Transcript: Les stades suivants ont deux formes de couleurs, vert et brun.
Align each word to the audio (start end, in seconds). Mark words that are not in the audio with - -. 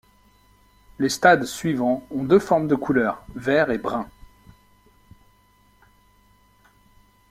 Les 0.97 1.09
stades 1.09 1.45
suivants 1.45 2.03
ont 2.09 2.23
deux 2.23 2.39
formes 2.39 2.67
de 2.67 2.73
couleurs, 2.73 3.21
vert 3.35 3.69
et 3.69 3.77
brun. 3.77 4.09